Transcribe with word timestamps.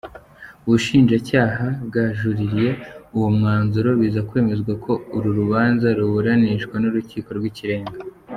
Ubushinjacyaha 0.65 1.65
bwajuririye 1.87 2.69
uwo 3.15 3.29
mwanzuro 3.37 3.89
biza 3.99 4.21
kwemezwa 4.29 4.73
ko 4.83 4.91
uru 5.15 5.29
rubanza 5.39 5.87
ruburanishwa 5.97 6.75
n’Urukiko 6.79 7.29
rw’Ikirenga. 7.37 7.97